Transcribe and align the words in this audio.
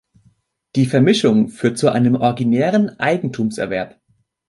Die 0.75 0.87
Vermischung 0.87 1.49
führt 1.49 1.77
zu 1.77 1.89
einem 1.91 2.15
originären 2.15 2.99
Eigentumserwerb. 2.99 4.01